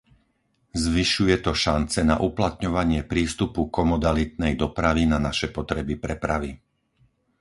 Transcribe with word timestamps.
Zvyšuje 0.85 1.35
to 1.45 1.51
šance 1.63 1.99
na 2.11 2.15
uplatňovanie 2.29 3.01
prístupu 3.11 3.61
komodalitnej 3.77 4.53
dopravy 4.63 5.03
na 5.13 5.17
naše 5.27 5.47
potreby 5.57 5.93
prepravy. 6.05 6.51